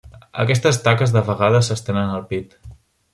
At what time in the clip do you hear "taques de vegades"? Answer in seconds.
0.87-1.69